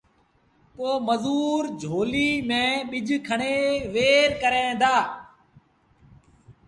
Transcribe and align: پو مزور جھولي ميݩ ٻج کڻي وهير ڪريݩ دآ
پو 0.75 0.87
مزور 1.07 1.63
جھولي 1.81 2.29
ميݩ 2.47 2.85
ٻج 2.89 3.09
کڻي 3.27 3.57
وهير 3.93 4.29
ڪريݩ 4.41 4.77
دآ 4.81 4.97